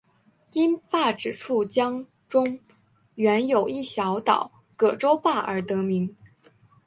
[0.53, 2.59] 因坝址处江中
[3.13, 6.15] 原有一小岛葛洲坝而得名。